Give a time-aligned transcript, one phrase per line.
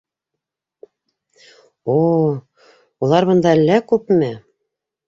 [1.97, 1.99] О,
[3.05, 4.37] улар бында әллә күпме!